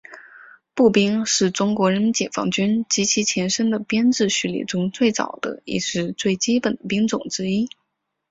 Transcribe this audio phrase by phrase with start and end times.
[0.73, 7.69] 步兵是中国人民解放军及其前身的编制序列中最早的也是最基本的兵种之一。